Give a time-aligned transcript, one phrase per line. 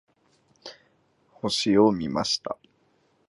[1.31, 2.57] 星を見ました。